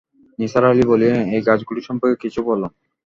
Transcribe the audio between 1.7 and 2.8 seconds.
সম্পর্কে কিছু বলুন।